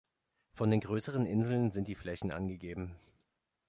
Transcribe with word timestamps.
Von 0.55 0.71
den 0.71 0.79
größeren 0.79 1.27
Inseln 1.27 1.69
sind 1.69 1.87
die 1.87 1.93
Flächen 1.93 2.31
angegeben. 2.31 2.95